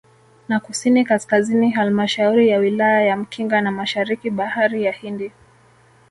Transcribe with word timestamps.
Na 0.47 0.59
Kusini 0.59 1.05
Kaskazini 1.05 1.69
Halmashauri 1.71 2.49
ya 2.49 2.57
Wilaya 2.59 3.01
ya 3.01 3.17
Mkinga 3.17 3.61
na 3.61 3.71
Mashariki 3.71 4.29
bahari 4.29 4.83
ya 4.83 4.91
Hindi 4.91 5.31